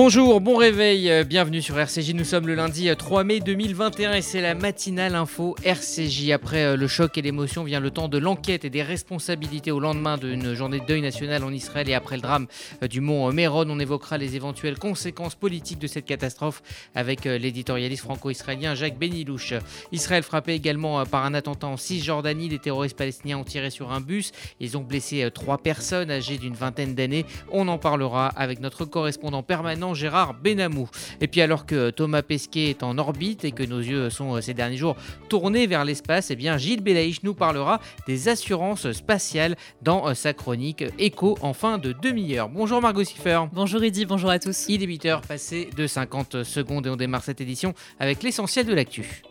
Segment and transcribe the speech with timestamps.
[0.00, 2.14] Bonjour, bon réveil, euh, bienvenue sur RCJ.
[2.14, 6.30] Nous sommes le lundi 3 euh, mai 2021 et c'est la matinale info RCJ.
[6.30, 9.80] Après euh, le choc et l'émotion vient le temps de l'enquête et des responsabilités au
[9.80, 12.46] lendemain d'une journée de deuil national en Israël et après le drame
[12.88, 13.64] du mont Méron.
[13.68, 16.62] On évoquera les éventuelles conséquences politiques de cette catastrophe
[16.94, 19.54] avec l'éditorialiste franco-israélien Jacques Benilouche.
[19.90, 22.48] Israël frappé également par un attentat en Cisjordanie.
[22.48, 24.30] Les terroristes palestiniens ont tiré sur un bus.
[24.60, 27.26] Ils ont blessé trois personnes âgées d'une vingtaine d'années.
[27.50, 30.88] On en parlera avec notre correspondant permanent Gérard Benamou.
[31.20, 34.40] Et puis alors que Thomas Pesquet est en orbite et que nos yeux sont euh,
[34.40, 34.96] ces derniers jours
[35.28, 40.14] tournés vers l'espace, et eh bien Gilles Belaïch nous parlera des assurances spatiales dans euh,
[40.14, 42.48] sa chronique Écho en fin de demi-heure.
[42.48, 43.40] Bonjour Margot Siffer.
[43.52, 44.66] Bonjour Eddy, bonjour à tous.
[44.68, 48.74] Il est 8h passé de 50 secondes et on démarre cette édition avec l'essentiel de
[48.74, 49.22] l'actu.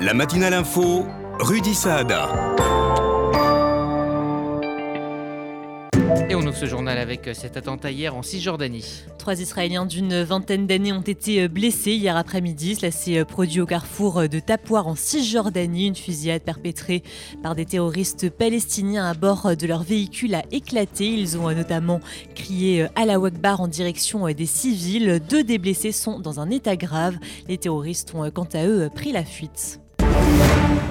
[0.00, 1.06] La matinale info,
[1.38, 2.53] Rudy Saada.
[6.28, 9.04] Et on ouvre ce journal avec euh, cet attentat hier en Cisjordanie.
[9.18, 12.76] Trois Israéliens d'une vingtaine d'années ont été euh, blessés hier après-midi.
[12.76, 15.88] Cela s'est euh, produit au carrefour de Tapouar en Cisjordanie.
[15.88, 17.02] Une fusillade perpétrée
[17.42, 21.08] par des terroristes palestiniens à bord de leur véhicule a éclaté.
[21.08, 22.00] Ils ont notamment
[22.34, 25.20] crié la Akbar en direction des civils.
[25.28, 27.16] Deux des blessés sont dans un état grave.
[27.48, 29.80] Les terroristes ont quant à eux pris la fuite.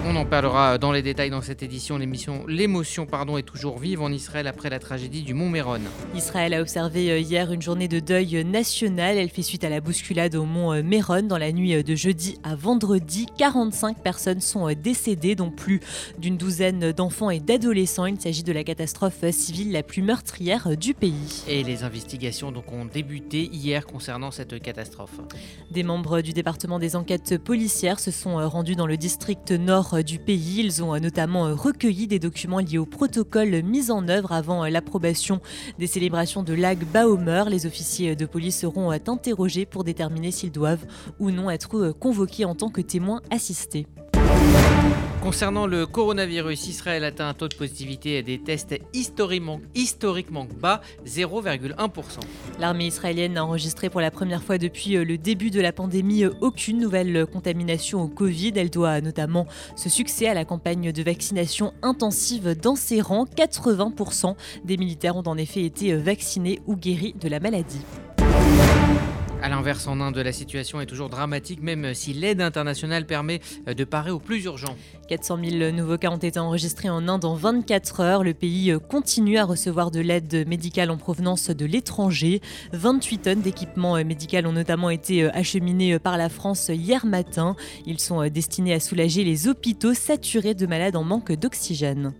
[0.06, 1.98] On en parlera dans les détails dans cette édition.
[1.98, 5.80] L'émotion pardon, est toujours vive en Israël après la tragédie du Mont Méron.
[6.14, 9.18] Israël a observé euh, hier une journée de deuil national.
[9.18, 11.96] Elle fait suite à la bousculade au Mont euh, Méron dans la nuit euh, de
[11.96, 13.28] jeudi à vendredi.
[13.38, 15.80] 45 personnes sont décédées, dont plus
[16.18, 18.06] d'une douzaine d'enfants et d'adolescents.
[18.06, 21.44] Il s'agit de la catastrophe civile la plus meurtrière du pays.
[21.48, 25.22] Et les investigations donc ont débuté hier concernant cette catastrophe.
[25.72, 30.18] Des membres du département des enquêtes policières se sont rendus dans le district nord du
[30.18, 30.62] pays.
[30.62, 35.42] Ils ont notamment recueilli des documents liés au protocole mis en œuvre avant l'approbation
[35.78, 37.44] des célébrations de Lag Baomer.
[37.50, 40.86] Les officiers de police seront interrogés pour déterminer s'ils doivent
[41.20, 43.86] ou non être convoqués en tant que témoins assistés.
[45.24, 51.72] Concernant le coronavirus, Israël atteint un taux de positivité des tests historiquement, historiquement bas, 0,1%.
[52.60, 56.26] L'armée israélienne a enregistré pour la première fois depuis euh, le début de la pandémie
[56.26, 58.52] euh, aucune nouvelle contamination au Covid.
[58.58, 59.48] Elle doit notamment
[59.78, 63.24] ce succès à la campagne de vaccination intensive dans ses rangs.
[63.24, 64.36] 80%
[64.66, 67.80] des militaires ont en effet été euh, vaccinés ou guéris de la maladie.
[69.44, 73.74] A l'inverse, en Inde, la situation est toujours dramatique, même si l'aide internationale permet euh,
[73.74, 74.74] de parer au plus urgent.
[75.10, 78.24] 400 000 nouveaux cas ont été enregistrés en Inde en 24 heures.
[78.24, 82.40] Le pays euh, continue à recevoir de l'aide médicale en provenance de l'étranger.
[82.72, 87.58] 28 tonnes d'équipements euh, médicaux ont notamment été acheminés par la France hier matin.
[87.86, 92.14] Ils sont destinés à soulager les hôpitaux saturés de malades en manque d'oxygène.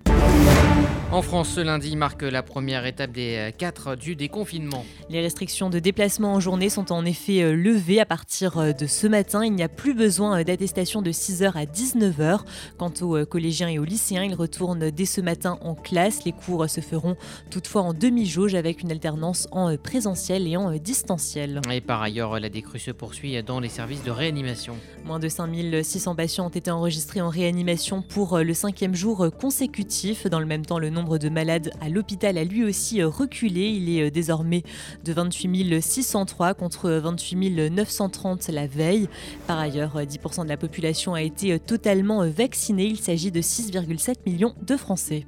[1.14, 4.84] En France, ce lundi marque la première étape des 4 du déconfinement.
[5.12, 8.88] Les restrictions de déplacement en journée sont en effet euh, levées à partir euh, de
[8.88, 9.46] ce matin.
[9.46, 12.40] Il n'y a plus besoin euh, d'attestation de 6h à 19h.
[12.80, 16.26] Quant aux collégiens et aux lycéens, ils retournent dès ce matin en classe.
[16.26, 17.16] Les cours se feront
[17.52, 21.62] toutefois en demi-jauge avec une alternance en présentiel et en distanciel.
[21.72, 24.76] Et par ailleurs, la décrue se poursuit dans les services de réanimation.
[25.06, 30.26] Moins de 5600 patients ont été enregistrés en réanimation pour le cinquième jour consécutif.
[30.26, 33.08] Dans le même temps, le nombre nombre de malades à l'hôpital a lui aussi euh,
[33.08, 33.68] reculé.
[33.68, 34.64] Il est euh, désormais
[35.04, 39.10] de 28 603 contre 28 930 la veille.
[39.46, 42.86] Par ailleurs, 10% euh, de la population a été totalement vaccinée.
[42.86, 45.26] Il s'agit de 6,7 millions de Français.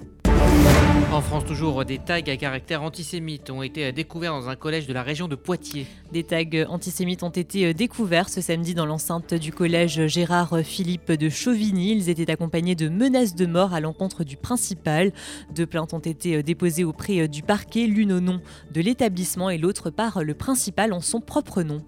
[1.15, 4.91] En France, toujours, des tags à caractère antisémite ont été découverts dans un collège de
[4.91, 5.87] la région de Poitiers.
[6.11, 11.29] Des tags antisémites ont été découverts ce samedi dans l'enceinte du collège Gérard Philippe de
[11.29, 11.93] Chauvigny.
[11.93, 15.13] Ils étaient accompagnés de menaces de mort à l'encontre du principal.
[15.55, 18.41] Deux plaintes ont été déposées auprès du parquet, l'une au nom
[18.73, 21.81] de l'établissement et l'autre par le principal en son propre nom.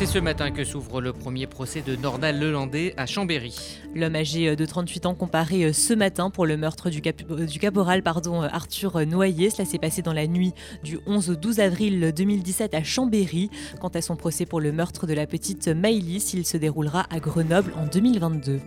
[0.00, 3.54] C'est ce matin que s'ouvre le premier procès de Nordal Lelandais à Chambéry.
[3.94, 8.02] L'homme âgé de 38 ans comparé euh, ce matin pour le meurtre du, euh, caporal
[8.02, 9.50] pardon, euh, Arthur Noyer.
[9.50, 13.50] Cela s'est passé dans la nuit du 11 au 12 avril 2017 à Chambéry.
[13.78, 17.20] Quant à son procès pour le meurtre de la petite Maïlis, il se déroulera à
[17.20, 18.58] Grenoble en 2022.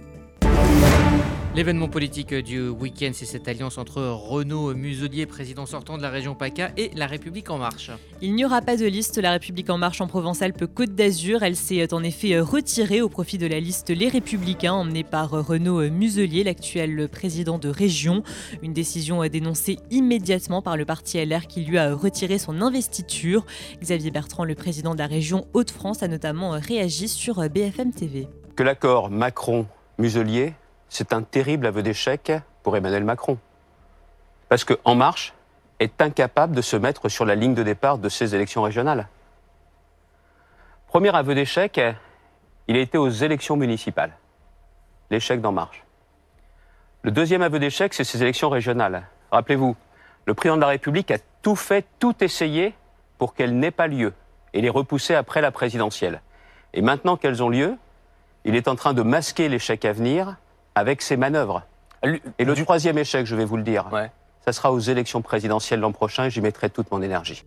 [1.55, 6.33] L'événement politique du week-end, c'est cette alliance entre Renaud Muselier, président sortant de la région
[6.33, 7.91] PACA, et La République En Marche.
[8.21, 11.43] Il n'y aura pas de liste La République En Marche en Provence-Alpes-Côte d'Azur.
[11.43, 15.87] Elle s'est en effet retirée au profit de la liste Les Républicains, emmenée par Renaud
[15.91, 18.23] Muselier, l'actuel président de région.
[18.63, 23.45] Une décision dénoncée immédiatement par le parti LR qui lui a retiré son investiture.
[23.79, 28.27] Xavier Bertrand, le président de la région Hauts-de-France, a notamment réagi sur BFM TV.
[28.55, 30.55] Que l'accord Macron-Muselier
[30.93, 32.31] c'est un terrible aveu d'échec
[32.61, 33.39] pour Emmanuel Macron.
[34.47, 35.33] Parce que En Marche,
[35.79, 39.07] est incapable de se mettre sur la ligne de départ de ces élections régionales.
[40.87, 41.81] Premier aveu d'échec,
[42.67, 44.13] il a été aux élections municipales.
[45.09, 45.83] L'échec d'En Marche.
[47.01, 49.07] Le deuxième aveu d'échec, c'est ces élections régionales.
[49.31, 49.75] Rappelez-vous,
[50.25, 52.75] le président de la République a tout fait, tout essayé
[53.17, 54.13] pour qu'elles n'aient pas lieu
[54.53, 56.21] et les repousser après la présidentielle.
[56.73, 57.77] Et maintenant qu'elles ont lieu,
[58.45, 60.37] il est en train de masquer l'échec à venir
[60.75, 61.63] avec ses manœuvres.
[62.37, 63.89] Et le troisième échec, je vais vous le dire,
[64.45, 67.43] ça sera aux élections présidentielles l'an prochain et j'y mettrai toute mon énergie.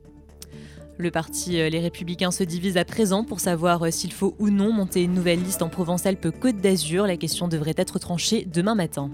[0.99, 4.49] Le parti euh, Les Républicains se divise à présent pour savoir euh, s'il faut ou
[4.49, 7.06] non monter une nouvelle liste en Provence-Alpes-Côte d'Azur.
[7.06, 9.11] La question devrait être tranchée demain matin.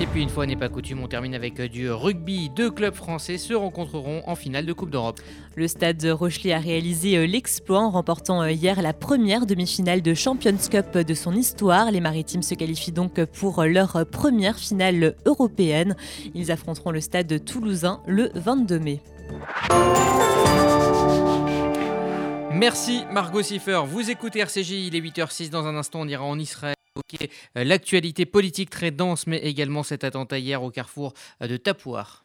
[0.00, 2.48] Et puis une fois n'est pas coutume, on termine avec euh, du rugby.
[2.48, 5.20] Deux clubs français se rencontreront en finale de Coupe d'Europe.
[5.56, 10.96] Le stade Rochelet a réalisé l'exploit en remportant hier la première demi-finale de Champions Cup
[10.96, 11.90] de son histoire.
[11.90, 15.94] Les Maritimes se qualifient donc pour leur première finale européenne.
[16.34, 19.00] Ils affronteront le stade toulousain le 22 mai.
[22.50, 23.82] Merci Margot Siffer.
[23.86, 25.50] Vous écoutez RCJ, il est 8h06.
[25.50, 26.74] Dans un instant, on ira en Israël.
[27.56, 32.24] Euh, l'actualité politique très dense, mais également cet attentat hier au carrefour euh, de Tapouar.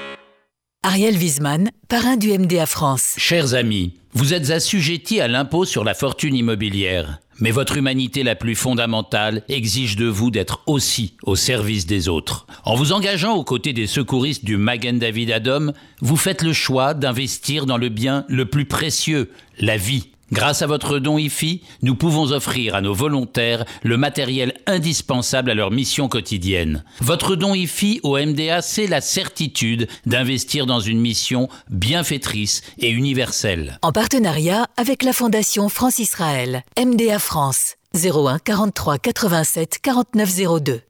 [0.83, 3.13] Ariel Wiesman, parrain du MDA France.
[3.17, 7.19] Chers amis, vous êtes assujettis à l'impôt sur la fortune immobilière.
[7.39, 12.47] Mais votre humanité la plus fondamentale exige de vous d'être aussi au service des autres.
[12.65, 16.95] En vous engageant aux côtés des secouristes du Magen David Adom, vous faites le choix
[16.95, 19.29] d'investir dans le bien le plus précieux,
[19.59, 20.10] la vie.
[20.31, 25.55] Grâce à votre don IFI, nous pouvons offrir à nos volontaires le matériel indispensable à
[25.55, 26.85] leur mission quotidienne.
[27.01, 33.77] Votre don IFI au MDA, c'est la certitude d'investir dans une mission bienfaitrice et universelle.
[33.81, 40.81] En partenariat avec la Fondation France-Israël, MDA France, 01 43 87 49 02.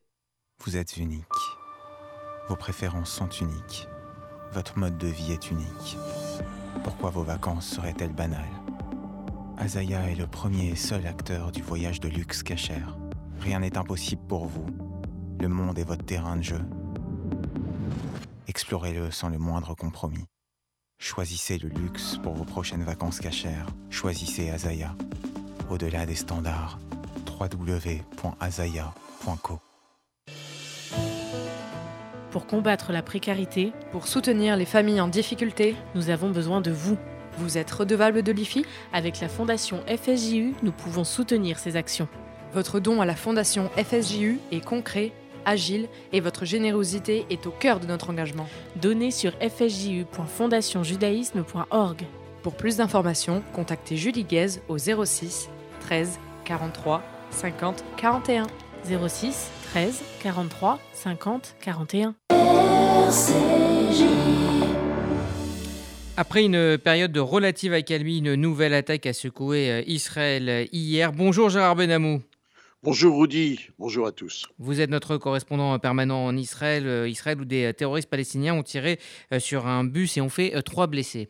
[0.63, 1.23] Vous êtes unique.
[2.47, 3.87] Vos préférences sont uniques.
[4.53, 5.97] Votre mode de vie est unique.
[6.83, 8.45] Pourquoi vos vacances seraient-elles banales?
[9.61, 12.97] Azaya est le premier et seul acteur du voyage de luxe cachère.
[13.41, 14.65] Rien n'est impossible pour vous.
[15.39, 16.61] Le monde est votre terrain de jeu.
[18.47, 20.25] Explorez-le sans le moindre compromis.
[20.97, 23.67] Choisissez le luxe pour vos prochaines vacances cachères.
[23.91, 24.95] Choisissez Azaya.
[25.69, 26.79] Au-delà des standards,
[27.39, 27.99] www.azaya.co.
[32.31, 36.97] Pour combattre la précarité, pour soutenir les familles en difficulté, nous avons besoin de vous.
[37.37, 42.07] Vous êtes redevable de l'IFI Avec la Fondation FSJU, nous pouvons soutenir ces actions.
[42.53, 45.11] Votre don à la Fondation FSJU est concret,
[45.45, 48.47] agile et votre générosité est au cœur de notre engagement.
[48.75, 52.05] Donnez sur fsju.fondationjudaïsme.org.
[52.43, 55.49] Pour plus d'informations, contactez Julie Guez au 06
[55.81, 58.47] 13 43 50 41.
[59.07, 62.15] 06 13 43 50 41.
[66.21, 71.13] Après une période de relative accalmie, une nouvelle attaque a secoué euh, Israël hier.
[71.13, 72.21] Bonjour Gérard Benamou.
[72.83, 74.45] Bonjour Rudy, bonjour à tous.
[74.59, 78.99] Vous êtes notre correspondant permanent en Israël, euh, Israël où des terroristes palestiniens ont tiré
[79.33, 81.27] euh, sur un bus et ont fait trois blessés.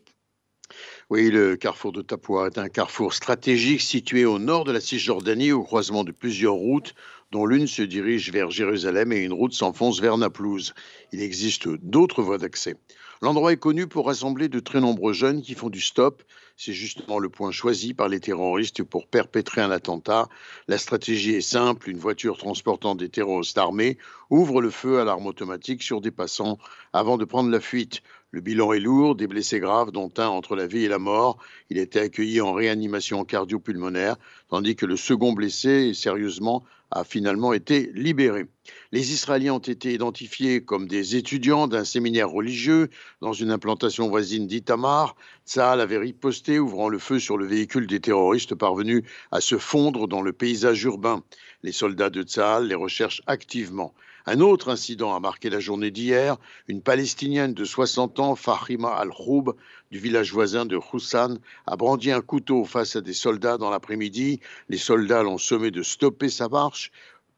[1.10, 5.53] Oui, le carrefour de Tapua est un carrefour stratégique situé au nord de la Cisjordanie,
[5.53, 6.95] au croisement de plusieurs routes,
[7.31, 10.74] dont l'une se dirige vers Jérusalem et une route s'enfonce vers Naplouse.
[11.13, 12.75] Il existe d'autres voies d'accès.
[13.24, 16.24] L'endroit est connu pour rassembler de très nombreux jeunes qui font du stop.
[16.58, 20.28] C'est justement le point choisi par les terroristes pour perpétrer un attentat.
[20.68, 21.92] La stratégie est simple.
[21.92, 24.00] Une voiture transportant des terroristes armés
[24.32, 26.58] ouvre le feu à l'arme automatique sur des passants
[26.94, 28.01] avant de prendre la fuite.
[28.32, 31.38] Le bilan est lourd, des blessés graves, dont un entre la vie et la mort.
[31.70, 34.16] Il été accueilli en réanimation cardio-pulmonaire,
[34.50, 38.45] tandis que le second blessé est sérieusement a finalement été libéré.
[38.91, 42.89] Les Israéliens ont été identifiés comme des étudiants d'un séminaire religieux
[43.21, 45.15] dans une implantation voisine d'Itamar.
[45.45, 50.07] Tsahal avait riposté, ouvrant le feu sur le véhicule des terroristes parvenus à se fondre
[50.07, 51.24] dans le paysage urbain.
[51.63, 53.93] Les soldats de Tsahal les recherchent activement.
[54.28, 56.38] Un autre incident a marqué la journée d'hier.
[56.68, 59.56] Une Palestinienne de 60 ans, Fahima Al-Khoub,
[59.90, 64.40] du village voisin de Houssan, a brandi un couteau face à des soldats dans l'après-midi.
[64.70, 66.92] Les soldats l'ont sommé de stopper sa marche.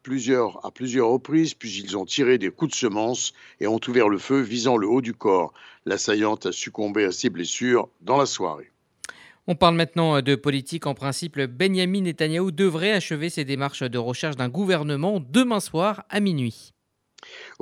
[0.03, 4.09] Plusieurs, à plusieurs reprises, puis ils ont tiré des coups de semence et ont ouvert
[4.09, 5.53] le feu visant le haut du corps.
[5.85, 8.72] L'assaillante a succombé à ses blessures dans la soirée.
[9.45, 10.85] On parle maintenant de politique.
[10.85, 16.21] En principe, Benjamin Netanyahu devrait achever ses démarches de recherche d'un gouvernement demain soir à
[16.21, 16.73] minuit.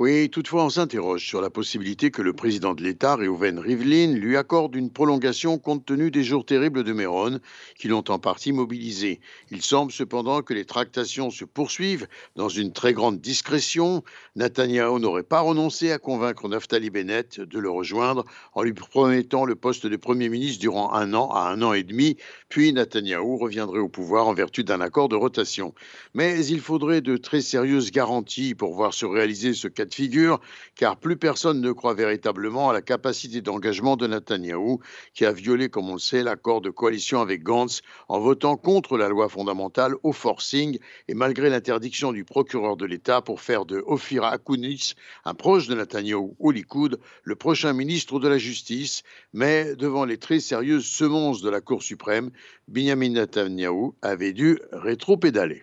[0.04, 4.36] Oui, toutefois, on s'interroge sur la possibilité que le président de l'État, Reuven Rivlin, lui
[4.36, 7.38] accorde une prolongation compte tenu des jours terribles de Méron,
[7.78, 9.20] qui l'ont en partie mobilisé.
[9.52, 14.02] Il semble cependant que les tractations se poursuivent dans une très grande discrétion.
[14.34, 19.54] Netanyahu n'aurait pas renoncé à convaincre Naftali Bennett de le rejoindre en lui promettant le
[19.54, 22.16] poste de Premier ministre durant un an à un an et demi,
[22.48, 25.74] puis Netanyahu reviendrait au pouvoir en vertu d'un accord de rotation.
[26.12, 30.40] Mais il faudrait de très sérieuses garanties pour voir se réaliser ce cas figure,
[30.74, 34.80] car plus personne ne croit véritablement à la capacité d'engagement de Netanyahou,
[35.14, 38.96] qui a violé, comme on le sait, l'accord de coalition avec Gantz en votant contre
[38.96, 43.82] la loi fondamentale au forcing et malgré l'interdiction du procureur de l'État pour faire de
[43.86, 44.94] Ophira Akounis,
[45.24, 49.02] un proche de Netanyahou au Likoud, le prochain ministre de la Justice.
[49.32, 52.30] Mais devant les très sérieuses semonces de la Cour suprême,
[52.68, 55.62] Benjamin Netanyahou avait dû rétro-pédaler.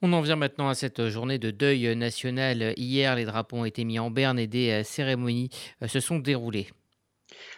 [0.00, 2.72] On en vient maintenant à cette journée de deuil national.
[2.76, 5.50] Hier, les drapeaux ont été mis en berne et des euh, cérémonies
[5.82, 6.68] euh, se sont déroulées.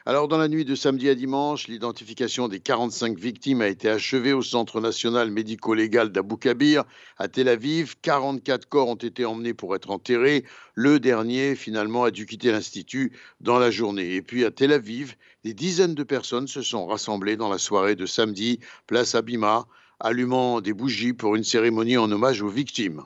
[0.06, 4.32] Alors, dans la nuit de samedi à dimanche, l'identification des 45 victimes a été achevée
[4.32, 6.84] au Centre national médico-légal d'Abou Kabir
[7.18, 7.96] à Tel Aviv.
[8.00, 10.46] 44 corps ont été emmenés pour être enterrés.
[10.74, 14.14] Le dernier, finalement, a dû quitter l'Institut dans la journée.
[14.14, 17.96] Et puis, à Tel Aviv, des dizaines de personnes se sont rassemblées dans la soirée
[17.96, 19.66] de samedi, place Abima,
[20.00, 23.02] allumant des bougies pour une cérémonie en hommage aux victimes.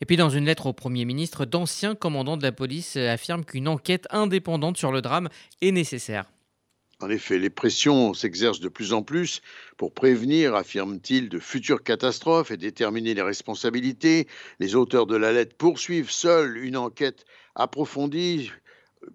[0.00, 3.68] Et puis dans une lettre au Premier ministre, d'anciens commandants de la police affirment qu'une
[3.68, 5.28] enquête indépendante sur le drame
[5.60, 6.24] est nécessaire.
[7.02, 9.42] En effet, les pressions s'exercent de plus en plus
[9.76, 14.28] pour prévenir, affirme-t-il, de futures catastrophes et déterminer les responsabilités.
[14.60, 17.24] Les auteurs de la lettre poursuivent seuls une enquête
[17.56, 18.52] approfondie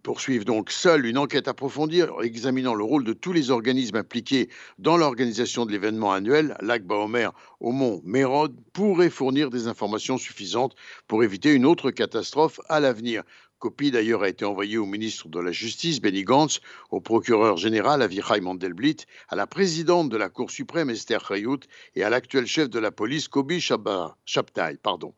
[0.04, 4.98] poursuivent donc seule une enquête approfondie examinant le rôle de tous les organismes impliqués dans
[4.98, 10.76] l'organisation de l'événement annuel, l'Akba Omer au mont Mérod, pourrait fournir des informations suffisantes
[11.08, 13.24] pour éviter une autre catastrophe à l'avenir.
[13.60, 16.62] Copie d'ailleurs a été envoyée au ministre de la Justice, Benny Gantz,
[16.92, 18.98] au procureur général Avichai Mandelblit,
[19.30, 21.62] à la présidente de la Cour suprême, Esther Chayout,
[21.96, 23.66] et à l'actuel chef de la police, Kobi.
[24.84, 25.14] Pardon.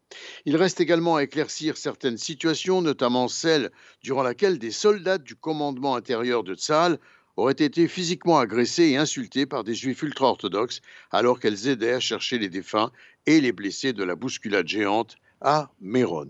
[0.46, 3.72] Il reste également à éclaircir certaines situations, notamment celle
[4.04, 6.98] durant laquelle des soldats du commandement intérieur de Tzal
[7.36, 10.82] auraient été physiquement agressés et insultés par des juifs ultra-orthodoxes
[11.12, 12.92] alors qu'elles aidaient à chercher les défunts
[13.26, 16.30] et les blessés de la bousculade géante à Méron.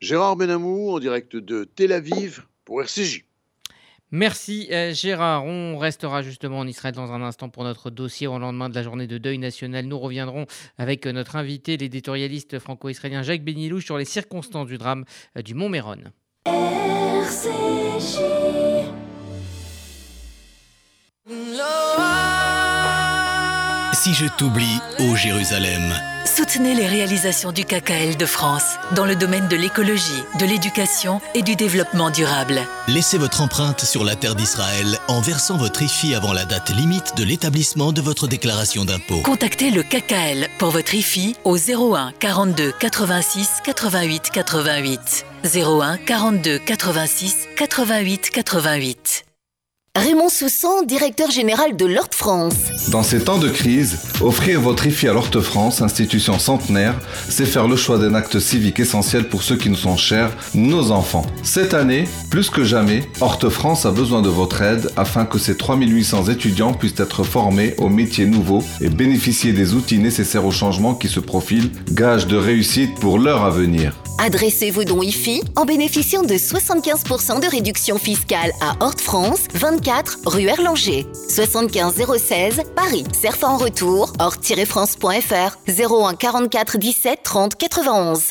[0.00, 3.24] Gérard Benamou en direct de Tel Aviv pour RCJ.
[4.10, 5.44] Merci euh, Gérard.
[5.44, 8.82] On restera justement en Israël dans un instant pour notre dossier au lendemain de la
[8.82, 9.84] journée de deuil national.
[9.86, 10.46] Nous reviendrons
[10.78, 15.04] avec euh, notre invité, l'éditorialiste franco-israélien Jacques Benilou, sur les circonstances du drame
[15.36, 15.96] euh, du Mont Méron.
[16.46, 18.18] RCJ.
[24.08, 25.94] Si je t'oublie, ô Jérusalem.
[26.24, 28.64] Soutenez les réalisations du KKL de France
[28.96, 32.62] dans le domaine de l'écologie, de l'éducation et du développement durable.
[32.86, 37.18] Laissez votre empreinte sur la terre d'Israël en versant votre IFI avant la date limite
[37.18, 39.20] de l'établissement de votre déclaration d'impôt.
[39.24, 45.26] Contactez le KKL pour votre IFI au 01 42 86 88 88.
[45.54, 49.27] 01 42 86 88 88.
[49.98, 52.54] Raymond Soussan, directeur général de l'Horte France.
[52.92, 56.94] Dans ces temps de crise, offrir votre IFI à l'Horte France, institution centenaire,
[57.28, 60.92] c'est faire le choix d'un acte civique essentiel pour ceux qui nous sont chers, nos
[60.92, 61.26] enfants.
[61.42, 65.56] Cette année, plus que jamais, Horte France a besoin de votre aide afin que ces
[65.56, 70.94] 3800 étudiants puissent être formés aux métiers nouveaux et bénéficier des outils nécessaires au changement
[70.94, 73.94] qui se profilent, gage de réussite pour leur avenir.
[74.18, 80.18] Adressez vos dons IFI en bénéficiant de 75% de réduction fiscale à Horte France, 24
[80.26, 81.06] rue Erlanger.
[81.28, 83.04] 75 016 Paris.
[83.12, 88.30] Serfa en retour, horte-france.fr 01 44 17 30 91.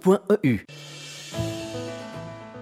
[0.07, 0.57] E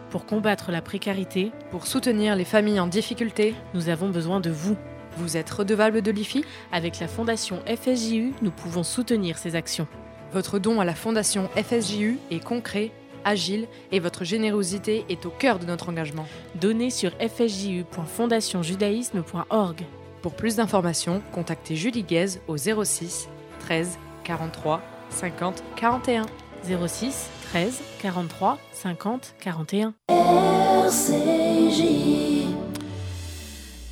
[0.10, 4.76] pour combattre la précarité, pour soutenir les familles en difficulté, nous avons besoin de vous.
[5.18, 9.86] Vous êtes redevable de l'IFI Avec la Fondation FSJU, nous pouvons soutenir ces actions.
[10.34, 12.90] Votre don à la Fondation FSJU est concret,
[13.24, 16.26] agile et votre générosité est au cœur de notre engagement.
[16.56, 19.86] Donnez sur fsju.fondationjudaïsme.org.
[20.24, 23.30] Pour plus d'informations, contactez Julie Guez au 06
[23.60, 24.82] 13 43
[25.12, 26.26] 50 41.
[26.64, 29.94] 06 13 43 50 41.
[30.10, 31.84] RCJ.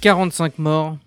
[0.01, 0.97] 45 morts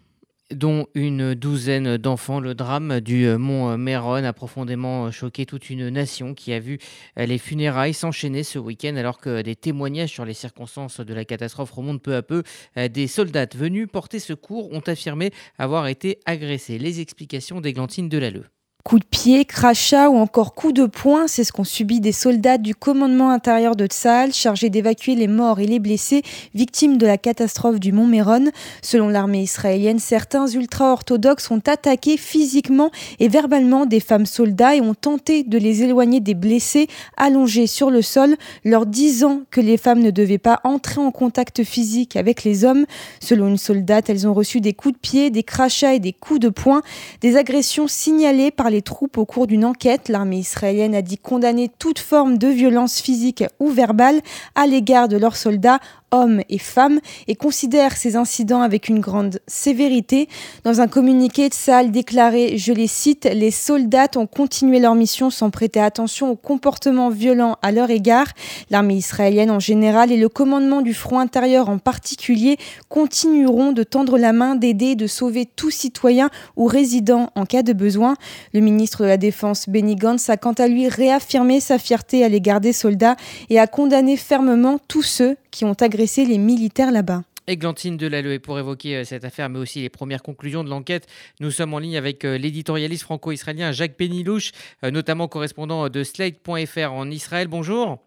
[0.51, 2.41] dont une douzaine d'enfants.
[2.41, 6.79] Le drame du mont Méron a profondément choqué toute une nation qui a vu
[7.17, 11.71] les funérailles s'enchaîner ce week-end alors que des témoignages sur les circonstances de la catastrophe
[11.71, 12.43] remontent peu à peu.
[12.77, 16.79] Des soldats venus porter secours ont affirmé avoir été agressés.
[16.79, 18.47] Les explications d'Églantine Delalleux.
[18.83, 22.57] Coups de pied, crachats ou encore coups de poing, c'est ce qu'ont subi des soldats
[22.57, 26.23] du commandement intérieur de Tsahal chargés d'évacuer les morts et les blessés
[26.55, 28.51] victimes de la catastrophe du Mont Méron.
[28.81, 34.95] Selon l'armée israélienne, certains ultra-orthodoxes ont attaqué physiquement et verbalement des femmes soldats et ont
[34.95, 40.01] tenté de les éloigner des blessés allongés sur le sol, leur disant que les femmes
[40.01, 42.87] ne devaient pas entrer en contact physique avec les hommes.
[43.21, 46.41] Selon une soldate, elles ont reçu des coups de pied, des crachats et des coups
[46.41, 46.81] de poing,
[47.21, 50.09] des agressions signalées par les troupes au cours d'une enquête.
[50.09, 54.21] L'armée israélienne a dit condamner toute forme de violence physique ou verbale
[54.55, 59.41] à l'égard de leurs soldats hommes et femmes, et considère ces incidents avec une grande
[59.47, 60.29] sévérité.
[60.65, 65.31] Dans un communiqué, de salle déclaré, je les cite, les soldats ont continué leur mission
[65.31, 68.27] sans prêter attention aux comportements violents à leur égard.
[68.71, 72.57] L'armée israélienne en général et le commandement du front intérieur en particulier
[72.89, 77.73] continueront de tendre la main, d'aider, de sauver tout citoyen ou résident en cas de
[77.73, 78.15] besoin.
[78.53, 82.29] Le ministre de la Défense, Benny Gantz, a quant à lui réaffirmé sa fierté à
[82.29, 83.17] l'égard des soldats
[83.49, 87.23] et a condamné fermement tous ceux qui ont agressé les militaires là-bas.
[87.47, 88.35] Églantine Delalleux.
[88.35, 91.07] Et pour évoquer euh, cette affaire, mais aussi les premières conclusions de l'enquête,
[91.41, 94.53] nous sommes en ligne avec euh, l'éditorialiste franco-israélien Jacques Benilouche,
[94.85, 97.49] euh, notamment correspondant de Slate.fr en Israël.
[97.49, 97.99] Bonjour.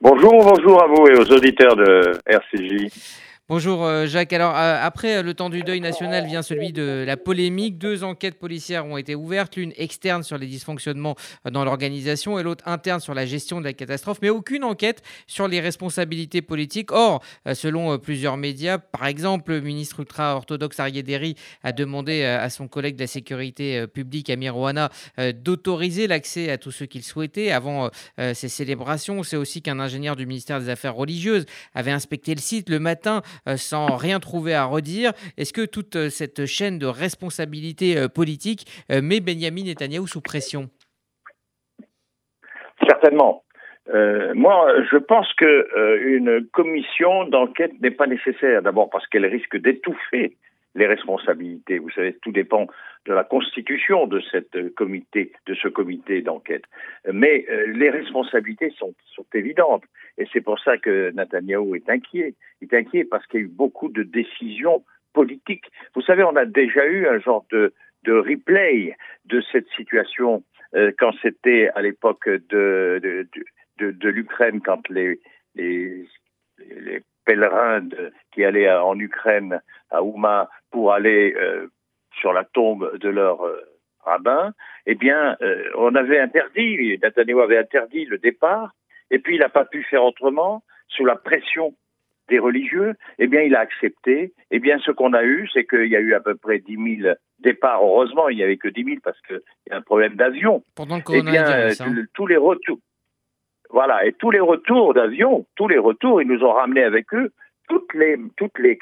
[0.00, 2.92] Bonjour, bonjour à vous et aux auditeurs de RCJ.
[3.48, 4.32] Bonjour euh, Jacques.
[4.32, 7.78] Alors euh, après le temps du deuil national vient celui de la polémique.
[7.78, 11.14] Deux enquêtes policières ont été ouvertes, l'une externe sur les dysfonctionnements
[11.46, 15.00] euh, dans l'organisation et l'autre interne sur la gestion de la catastrophe, mais aucune enquête
[15.28, 16.90] sur les responsabilités politiques.
[16.90, 17.22] Or,
[17.54, 21.04] selon plusieurs médias, par exemple, le ministre ultra-orthodoxe Arié
[21.62, 24.90] a demandé à son collègue de la sécurité publique Amir Ouana
[25.34, 29.22] d'autoriser l'accès à tous ceux qu'il souhaitait avant ces célébrations.
[29.22, 33.22] C'est aussi qu'un ingénieur du ministère des Affaires religieuses avait inspecté le site le matin
[33.35, 35.12] euh, sans rien trouver à redire.
[35.36, 40.68] Est-ce que toute euh, cette chaîne de responsabilité euh, politique met Benjamin Netanyahu sous pression?
[42.86, 43.42] Certainement.
[44.34, 48.62] moi, je pense que une commission d'enquête n'est pas nécessaire.
[48.62, 50.36] D'abord parce qu'elle risque d'étouffer
[50.76, 51.78] les responsabilités.
[51.78, 52.66] Vous savez, tout dépend
[53.06, 56.64] de la constitution de cette comité, de ce comité d'enquête.
[57.12, 58.94] Mais les responsabilités sont,
[59.34, 59.84] évidentes.
[60.18, 62.34] Et c'est pour ça que Netanyahu est inquiet.
[62.60, 65.64] Il est inquiet parce qu'il y a eu beaucoup de décisions politiques.
[65.94, 67.72] Vous savez, on a déjà eu un genre de,
[68.06, 73.26] replay de cette situation euh, quand c'était à l'époque de,
[73.78, 75.20] l'Ukraine, quand les,
[75.54, 76.06] les
[77.26, 77.88] pèlerins
[78.32, 79.60] qui allaient en Ukraine,
[79.90, 81.68] à Ouma, pour aller euh,
[82.20, 83.58] sur la tombe de leur euh,
[84.04, 84.52] rabbin,
[84.84, 88.72] eh bien, euh, on avait interdit, Netanyahu avait interdit le départ
[89.10, 91.72] et puis il n'a pas pu faire autrement, sous la pression
[92.28, 94.34] des religieux, eh bien, il a accepté.
[94.50, 96.98] Eh bien, ce qu'on a eu, c'est qu'il y a eu à peu près 10
[97.04, 97.82] 000 départs.
[97.82, 100.62] Heureusement, il n'y avait que 10 000 parce qu'il y a un problème d'avion.
[100.74, 101.72] Pendant le Eh bien, euh,
[102.12, 102.80] tous les retours,
[103.70, 107.32] voilà, et tous les retours d'avion, tous les retours, ils nous ont ramené avec eux
[107.68, 108.78] toutes les, toutes les,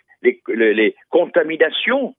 [0.48, 2.14] les, contaminations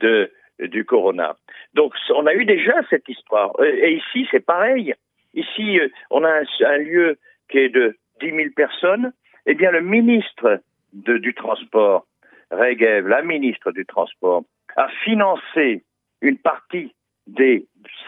[0.00, 0.30] de,
[0.60, 1.36] du corona.
[1.74, 3.52] Donc, on a eu déjà cette histoire.
[3.60, 4.94] Euh, et ici, c'est pareil.
[5.34, 7.18] Ici, euh, on a un, lieu
[7.50, 9.12] qui est de 10 000 personnes,
[9.46, 10.60] eh bien, le ministre
[10.92, 12.06] du Transport,
[12.50, 14.44] Regev, la ministre du Transport,
[14.76, 15.82] a financé
[16.20, 16.94] une partie
[17.26, 17.66] des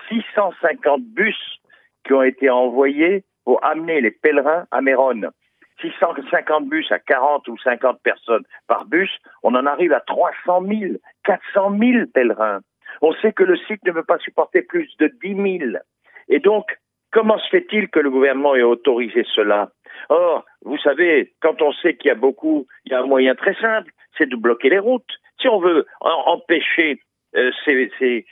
[0.08, 1.36] 650 bus
[2.04, 5.30] qui ont été envoyés pour amener les pèlerins à Méronne.
[5.80, 9.10] 650 bus à 40 ou 50 personnes par bus,
[9.42, 10.92] on en arrive à 300 000,
[11.24, 12.60] 400 000 pèlerins.
[13.02, 15.72] On sait que le site ne veut pas supporter plus de 10 000.
[16.28, 16.66] Et donc,
[17.12, 19.70] comment se fait-il que le gouvernement ait autorisé cela?
[20.08, 23.34] Or, vous savez, quand on sait qu'il y a beaucoup, il y a un moyen
[23.34, 25.18] très simple, c'est de bloquer les routes.
[25.40, 27.00] Si on veut empêcher
[27.36, 28.26] euh, ces, ces,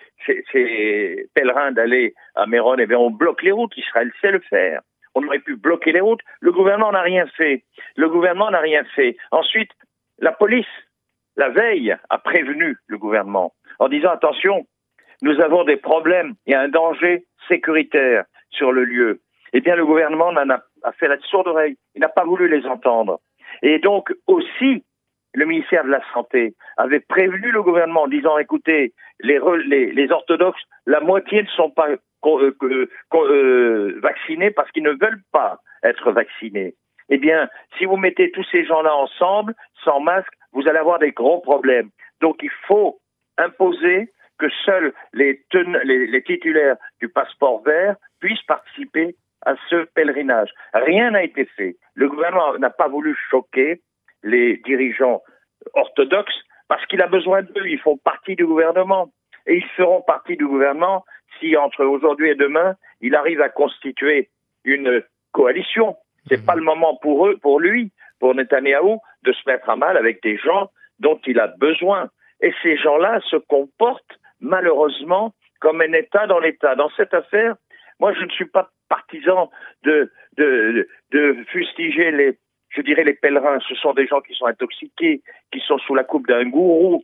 [0.53, 3.77] ces, pèlerins d'aller à Méron, eh bien, on bloque les routes.
[3.77, 4.81] Israël sait le faire.
[5.19, 6.21] On aurait pu bloquer les routes.
[6.41, 7.65] Le gouvernement n'a rien fait.
[7.97, 9.17] Le gouvernement n'a rien fait.
[9.33, 9.71] Ensuite,
[10.21, 10.75] la police,
[11.37, 14.65] la veille, a prévenu le gouvernement en disant attention,
[15.23, 19.21] nous avons des problèmes, a un danger sécuritaire sur le lieu.
[19.53, 21.77] Eh bien, le gouvernement en a, a fait la sourde oreille.
[21.97, 23.19] Il n'a pas voulu les entendre.
[23.63, 24.85] Et donc, aussi,
[25.39, 31.01] le ministère de la Santé avait prévenu le gouvernement en disant écoutez, les, orthodoxes, la
[31.01, 32.57] moitié ne sont pas euh,
[33.15, 36.75] euh, vaccinés parce qu'ils ne veulent pas être vaccinés.
[37.09, 37.49] Eh bien,
[37.79, 41.91] si vous mettez tous ces gens-là ensemble, sans masque, vous allez avoir des gros problèmes.
[42.21, 42.99] Donc, il faut
[43.39, 45.43] imposer que seuls les
[46.27, 49.15] titulaires du passeport vert puissent participer
[49.47, 50.51] à ce pèlerinage.
[50.75, 51.77] Rien n'a été fait.
[51.95, 53.81] Le gouvernement n'a pas voulu choquer
[54.29, 55.23] les dirigeants
[55.75, 57.67] orthodoxes parce qu'il a besoin d'eux.
[57.67, 59.11] Ils font partie du gouvernement.
[59.47, 61.05] Et ils feront partie du gouvernement
[61.41, 64.29] si entre aujourd'hui et demain, il arrive à constituer
[64.65, 65.97] une coalition.
[66.29, 69.97] C'est pas le moment pour eux, pour lui, pour Netanyahou, de se mettre à mal
[69.97, 72.11] avec des gens dont il a besoin.
[72.43, 76.75] Et ces gens-là se comportent malheureusement comme un État dans l'État.
[76.75, 77.57] Dans cette affaire,
[77.99, 79.51] moi, je ne suis pas partisan
[79.85, 82.39] de, de, de fustiger les,
[82.71, 86.05] je dirais les pèlerins, ce sont des gens qui sont intoxiqués, qui sont sous la
[86.05, 87.03] coupe d'un gourou,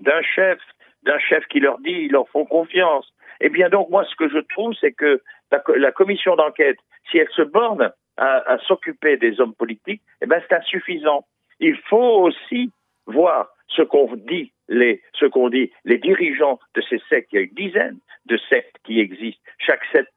[0.00, 0.58] d'un chef,
[1.02, 3.12] d'un chef qui leur dit, ils leur font confiance.
[3.40, 6.78] Eh bien donc moi ce que je trouve c'est que la, commission d'enquête,
[7.10, 11.24] si elle se borne à, s'occuper des hommes politiques, eh ben c'est insuffisant.
[11.60, 12.70] Il faut aussi
[13.06, 17.28] voir ce qu'on dit les qu'on dit les dirigeants de ces sectes.
[17.32, 19.42] Il y a une dizaine de sectes qui existent.
[19.58, 20.12] Chaque secte,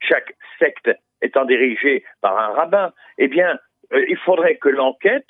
[0.00, 0.90] chaque secte
[1.22, 2.92] étant dirigée par un rabbin.
[3.18, 3.58] Eh bien,
[3.92, 5.26] il faudrait que l'enquête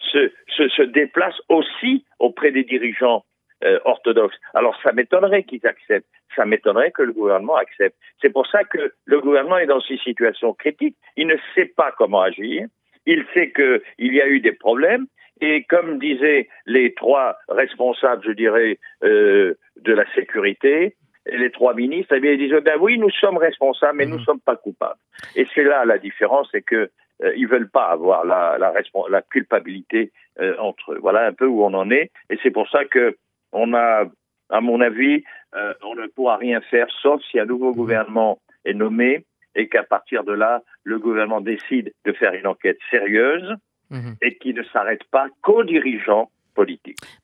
[0.00, 3.24] se, se, se, déplace aussi auprès des dirigeants
[3.64, 4.36] euh, orthodoxes.
[4.52, 7.96] Alors ça m'étonnerait qu'ils acceptent, ça m'étonnerait que le gouvernement accepte.
[8.20, 10.96] C'est pour ça que le gouvernement est dans une situation critique.
[11.16, 12.66] Il ne sait pas comment agir.
[13.06, 15.06] Il sait qu'il y a eu des problèmes.
[15.40, 22.14] Et comme disaient les trois responsables, je dirais, euh, de la sécurité, les trois ministres,
[22.16, 24.24] eh bien, ils disent, ben oui, nous sommes responsables, mais nous ne mmh.
[24.24, 25.00] sommes pas coupables.
[25.36, 26.90] Et c'est là la différence, c'est que
[27.22, 28.72] euh, ils veulent pas avoir la, la,
[29.08, 30.98] la culpabilité euh, entre eux.
[31.00, 33.16] Voilà un peu où on en est, et c'est pour ça que
[33.52, 34.04] on a,
[34.50, 35.22] à mon avis,
[35.54, 39.24] euh, on ne pourra rien faire sauf si un nouveau gouvernement est nommé
[39.54, 43.54] et qu'à partir de là, le gouvernement décide de faire une enquête sérieuse
[43.90, 44.12] mmh.
[44.22, 46.30] et qui ne s'arrête pas qu'aux dirigeants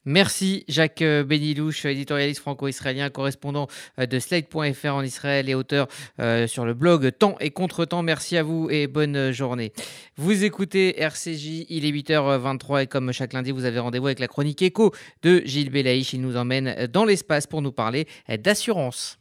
[0.05, 5.87] Merci Jacques euh, Benilouche, éditorialiste franco-israélien, correspondant euh, de Slate.fr en Israël et auteur
[6.21, 8.03] euh, sur le blog Temps et Contre-temps.
[8.03, 9.73] Merci à vous et bonne journée.
[10.17, 14.29] Vous écoutez RCJ, il est 8h23 et comme chaque lundi, vous avez rendez-vous avec la
[14.29, 16.13] chronique écho de Gilles Belaïch.
[16.13, 19.19] Il nous emmène dans l'espace pour nous parler d'assurance.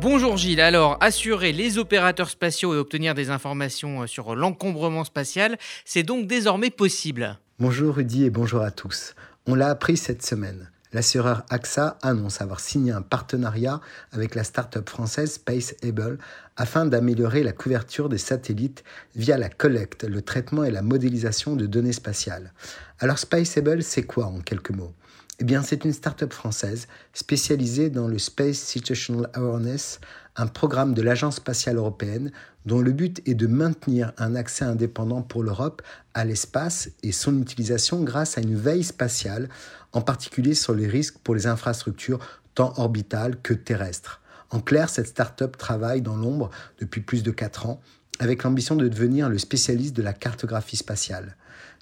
[0.00, 5.58] Bonjour Gilles, alors assurer les opérateurs spatiaux et obtenir des informations euh, sur l'encombrement spatial,
[5.84, 7.36] c'est donc désormais possible.
[7.58, 9.16] Bonjour Rudy et bonjour à tous.
[9.46, 10.70] On l'a appris cette semaine.
[10.92, 13.80] L'assureur AXA annonce avoir signé un partenariat
[14.12, 16.18] avec la start-up française Spaceable
[16.56, 18.84] afin d'améliorer la couverture des satellites
[19.16, 22.52] via la collecte, le traitement et la modélisation de données spatiales.
[23.00, 24.94] Alors Spaceable, c'est quoi en quelques mots?
[25.40, 30.00] Eh bien, c'est une start-up française spécialisée dans le Space Situational Awareness,
[30.34, 32.32] un programme de l'Agence spatiale européenne
[32.66, 35.80] dont le but est de maintenir un accès indépendant pour l'Europe
[36.12, 39.48] à l'espace et son utilisation grâce à une veille spatiale,
[39.92, 42.18] en particulier sur les risques pour les infrastructures
[42.56, 44.20] tant orbitales que terrestres.
[44.50, 47.80] En clair, cette start-up travaille dans l'ombre depuis plus de 4 ans
[48.18, 51.36] avec l'ambition de devenir le spécialiste de la cartographie spatiale.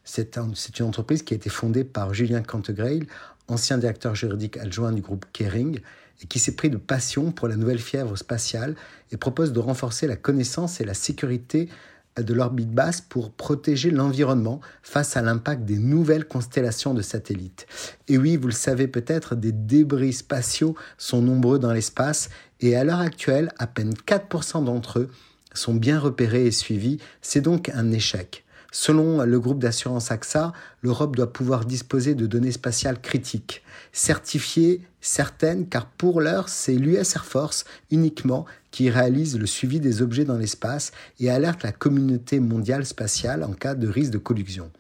[0.04, 0.36] C'est
[0.78, 3.06] une entreprise qui a été fondée par Julien Cantegrail
[3.48, 5.80] ancien directeur juridique adjoint du groupe Kering,
[6.22, 8.74] et qui s'est pris de passion pour la nouvelle fièvre spatiale
[9.12, 11.68] et propose de renforcer la connaissance et la sécurité
[12.16, 17.66] de l'orbite basse pour protéger l'environnement face à l'impact des nouvelles constellations de satellites.
[18.08, 22.30] Et oui, vous le savez peut-être, des débris spatiaux sont nombreux dans l'espace
[22.60, 25.10] et à l'heure actuelle, à peine 4% d'entre eux
[25.52, 26.98] sont bien repérés et suivis.
[27.22, 28.45] C'est donc un échec.
[28.78, 35.66] Selon le groupe d'assurance AXA, l'Europe doit pouvoir disposer de données spatiales critiques, certifiées, certaines,
[35.66, 40.36] car pour l'heure, c'est l'US Air Force uniquement qui réalise le suivi des objets dans
[40.36, 44.70] l'espace et alerte la communauté mondiale spatiale en cas de risque de collusion.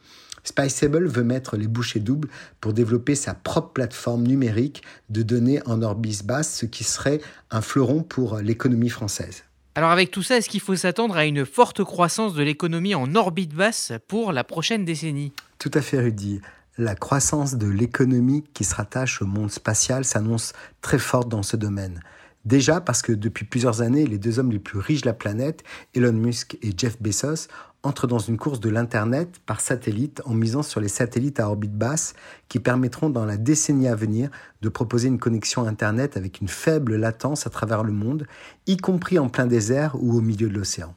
[0.44, 2.28] Spiceable veut mettre les bouchées doubles
[2.60, 7.62] pour développer sa propre plateforme numérique de données en orbite basse, ce qui serait un
[7.62, 9.45] fleuron pour l'économie française.
[9.76, 13.14] Alors avec tout ça, est-ce qu'il faut s'attendre à une forte croissance de l'économie en
[13.14, 15.34] orbite basse pour la prochaine décennie?
[15.58, 16.40] Tout à fait Rudy.
[16.78, 21.58] La croissance de l'économie qui se rattache au monde spatial s'annonce très forte dans ce
[21.58, 22.00] domaine.
[22.46, 25.62] Déjà parce que depuis plusieurs années, les deux hommes les plus riches de la planète,
[25.94, 27.48] Elon Musk et Jeff Bezos,
[27.86, 31.76] entrent dans une course de l'Internet par satellite en misant sur les satellites à orbite
[31.76, 32.14] basse
[32.48, 34.28] qui permettront dans la décennie à venir
[34.60, 38.26] de proposer une connexion Internet avec une faible latence à travers le monde,
[38.66, 40.94] y compris en plein désert ou au milieu de l'océan.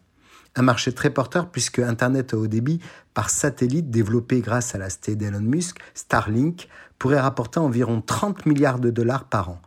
[0.56, 2.80] Un marché très porteur puisque Internet haut débit
[3.14, 8.80] par satellite développé grâce à la cité d'Elon Musk, Starlink, pourrait rapporter environ 30 milliards
[8.80, 9.62] de dollars par an.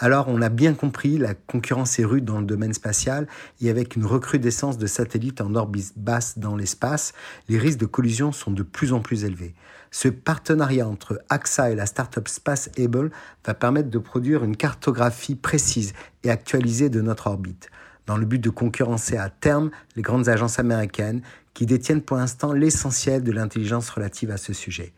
[0.00, 3.28] Alors on a bien compris, la concurrence est rude dans le domaine spatial
[3.60, 7.12] et avec une recrudescence de satellites en orbite basse dans l'espace,
[7.48, 9.54] les risques de collision sont de plus en plus élevés.
[9.92, 13.12] Ce partenariat entre AXA et la startup SpaceAble
[13.46, 15.92] va permettre de produire une cartographie précise
[16.24, 17.70] et actualisée de notre orbite,
[18.06, 21.22] dans le but de concurrencer à terme les grandes agences américaines
[21.54, 24.92] qui détiennent pour l'instant l'essentiel de l'intelligence relative à ce sujet.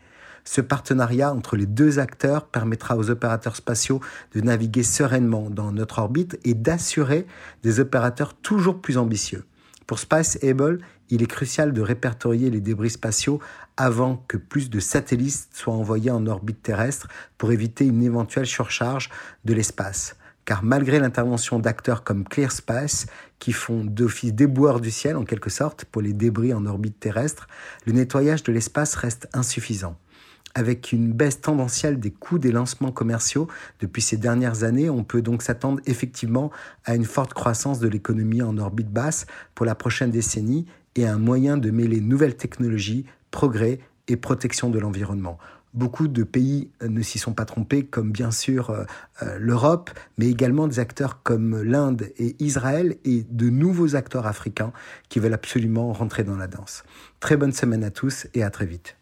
[0.49, 3.99] Ce partenariat entre les deux acteurs permettra aux opérateurs spatiaux
[4.33, 7.27] de naviguer sereinement dans notre orbite et d'assurer
[7.63, 9.43] des opérateurs toujours plus ambitieux.
[9.87, 10.79] Pour SpaceAble,
[11.09, 13.41] il est crucial de répertorier les débris spatiaux
[13.75, 19.09] avant que plus de satellites soient envoyés en orbite terrestre pour éviter une éventuelle surcharge
[19.43, 20.15] de l'espace.
[20.45, 23.07] Car malgré l'intervention d'acteurs comme ClearSpace,
[23.37, 27.49] qui font d'office déboueurs du ciel en quelque sorte pour les débris en orbite terrestre,
[27.85, 29.97] le nettoyage de l'espace reste insuffisant
[30.57, 33.47] avec une baisse tendancielle des coûts des lancements commerciaux
[33.79, 36.49] depuis ces dernières années, on peut donc s'attendre effectivement
[36.83, 40.65] à une forte croissance de l'économie en orbite basse pour la prochaine décennie
[40.95, 45.37] et à un moyen de mêler nouvelles technologies, progrès et protection de l'environnement.
[45.75, 48.83] Beaucoup de pays ne s'y sont pas trompés, comme bien sûr euh,
[49.21, 54.73] euh, l'Europe, mais également des acteurs comme l'Inde et Israël et de nouveaux acteurs africains
[55.07, 56.83] qui veulent absolument rentrer dans la danse.
[57.19, 58.97] Très bonne semaine à tous et à très vite.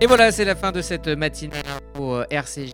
[0.00, 1.62] Et voilà, c'est la fin de cette matinée
[1.98, 2.72] au euh, RCJ.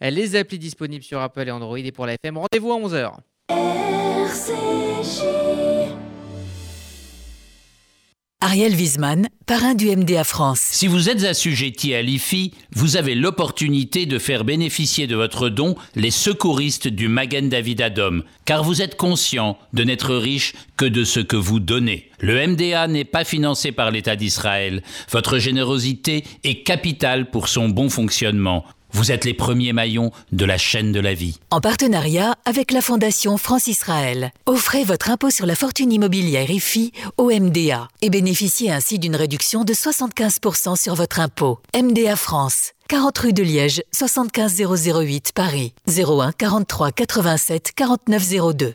[0.00, 2.36] Les applis disponibles sur Apple et Android et pour la FM.
[2.38, 3.12] Rendez-vous à 11h.
[3.48, 5.22] RCJ.
[8.42, 10.60] Ariel Wiesman, parrain du MDA France.
[10.60, 15.74] Si vous êtes assujetti à l'IFI, vous avez l'opportunité de faire bénéficier de votre don
[15.94, 21.02] les secouristes du Magen David Adom, car vous êtes conscient de n'être riche que de
[21.02, 22.10] ce que vous donnez.
[22.20, 24.82] Le MDA n'est pas financé par l'État d'Israël.
[25.10, 28.66] Votre générosité est capitale pour son bon fonctionnement.
[28.96, 31.38] Vous êtes les premiers maillons de la chaîne de la vie.
[31.50, 37.30] En partenariat avec la Fondation France-Israël, offrez votre impôt sur la fortune immobilière IFI au
[37.30, 41.58] MDA et bénéficiez ainsi d'une réduction de 75% sur votre impôt.
[41.78, 48.74] MDA France, 40 rue de Liège, 75 008 Paris, 01 43 87 49 02.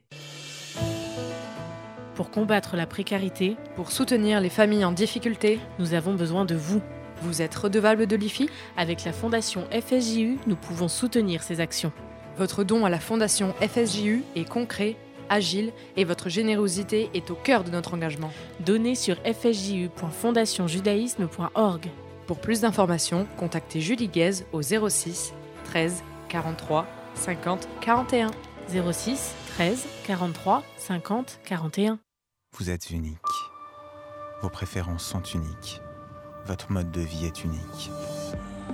[2.15, 6.81] Pour combattre la précarité, pour soutenir les familles en difficulté, nous avons besoin de vous.
[7.21, 11.91] Vous êtes redevable de l'IFI Avec la Fondation FSJU, nous pouvons soutenir ces actions.
[12.37, 14.95] Votre don à la Fondation FSJU est concret,
[15.29, 18.31] agile et votre générosité est au cœur de notre engagement.
[18.59, 21.89] Donnez sur fsju.fondationjudaïsme.org.
[22.27, 25.33] Pour plus d'informations, contactez Julie Guez au 06
[25.65, 28.31] 13 43 50 41.
[28.69, 31.99] 06 13 43 50 41.
[32.57, 33.17] Vous êtes unique.
[34.41, 35.81] Vos préférences sont uniques.
[36.45, 37.91] Votre mode de vie est unique.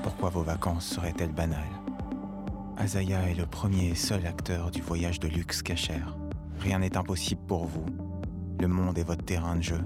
[0.04, 1.64] Pourquoi vos vacances seraient-elles banales?
[2.78, 6.16] Azaya est le premier et seul acteur du voyage de luxe cachère.
[6.60, 7.86] Rien n'est impossible pour vous.
[8.60, 9.82] Le monde est votre terrain de jeu.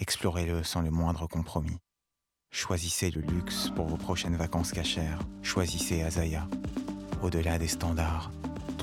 [0.00, 1.78] Explorez-le sans le moindre compromis.
[2.52, 5.20] Choisissez le luxe pour vos prochaines vacances cachères.
[5.42, 6.48] Choisissez Azaya.
[7.22, 8.30] Au-delà des standards,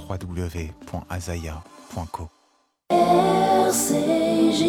[0.10, 1.60] www.azaya.co.
[2.90, 4.64] RCJ.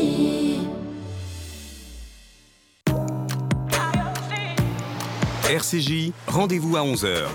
[5.49, 7.27] RCJ, rendez-vous à 11h.